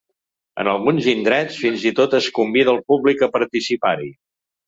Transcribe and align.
En 0.61 0.69
alguns 0.69 1.09
indrets, 1.11 1.59
fins 1.65 1.83
i 1.89 1.91
tot 2.01 2.17
es 2.21 2.31
convida 2.39 2.73
el 2.75 2.81
públic 2.93 3.21
a 3.27 3.31
participar-hi. 3.39 4.13